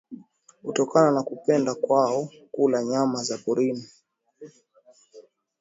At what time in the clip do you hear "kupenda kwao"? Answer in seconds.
1.23-2.29